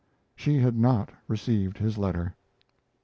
She 0.35 0.57
had 0.57 0.75
not 0.79 1.11
received 1.27 1.77
his 1.77 1.95
letter. 1.95 2.33